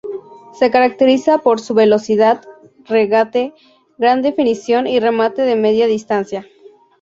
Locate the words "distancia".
5.85-6.47